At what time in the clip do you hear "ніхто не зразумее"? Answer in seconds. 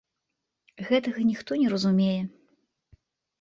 1.31-2.17